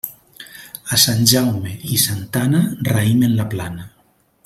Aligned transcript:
A 0.95 0.97
Sant 1.03 1.21
Jaume 1.33 1.75
i 1.97 1.99
Santa 2.07 2.43
Anna, 2.49 2.63
raïm 2.91 3.23
en 3.29 3.37
la 3.43 3.51
plana. 3.55 3.91